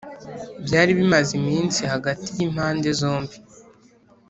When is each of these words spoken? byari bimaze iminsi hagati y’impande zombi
byari 0.65 0.91
bimaze 0.99 1.31
iminsi 1.41 1.81
hagati 1.93 2.27
y’impande 2.37 2.89
zombi 2.99 3.35